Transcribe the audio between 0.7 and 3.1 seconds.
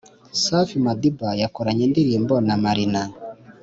madiba yakoranye indirimbo na marina